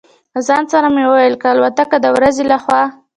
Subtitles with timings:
[0.33, 2.83] له ځان سره مې وویل: که الوتکه د ورځې له خوا.